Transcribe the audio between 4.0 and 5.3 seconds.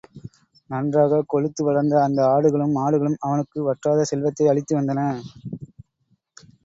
செல்வத்தை அளித்து வந்தன.